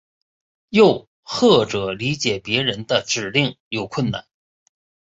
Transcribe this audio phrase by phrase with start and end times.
[0.69, 4.25] 又或者理解别人的指令有困难。